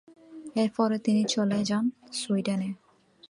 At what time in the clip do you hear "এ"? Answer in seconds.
2.65-2.71